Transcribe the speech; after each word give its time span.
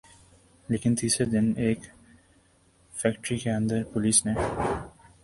لیکن 0.69 0.95
تیسرے 0.95 1.25
دن 1.25 1.51
ایک 1.57 1.79
فیکٹری 2.93 3.37
کے 3.37 3.51
اندر 3.51 3.83
پولیس 3.93 4.25
نے 4.25 4.33